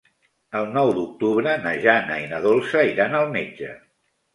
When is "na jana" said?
1.67-2.19